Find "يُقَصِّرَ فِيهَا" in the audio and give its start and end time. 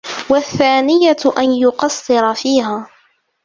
1.51-2.87